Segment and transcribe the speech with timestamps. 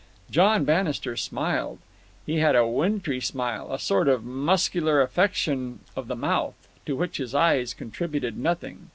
[0.31, 1.77] John Bannister smiled.
[2.25, 6.55] He had a wintry smile, a sort of muscular affection of the mouth,
[6.87, 8.89] to which his eyes contributed nothing.